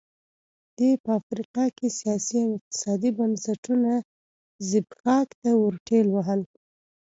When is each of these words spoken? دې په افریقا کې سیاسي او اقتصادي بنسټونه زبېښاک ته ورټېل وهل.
دې 0.77 0.91
په 1.03 1.09
افریقا 1.21 1.65
کې 1.77 1.87
سیاسي 1.99 2.37
او 2.45 2.49
اقتصادي 2.57 3.09
بنسټونه 3.17 3.91
زبېښاک 4.69 5.29
ته 5.41 5.49
ورټېل 5.63 6.07
وهل. 6.11 6.41